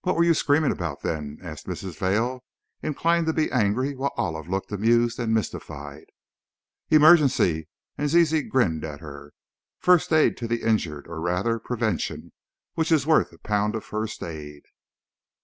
[0.00, 1.96] "What were you screaming about, then?" asked Mrs.
[1.96, 2.42] Vail,
[2.82, 6.06] inclined to be angry, while Olive looked amused and mystified.
[6.90, 9.32] "Emergency," and Zizi grinned at her.
[9.78, 12.32] "First aid to the injured, or, rather, prevention,
[12.74, 14.64] which is worth a pound of first aid!"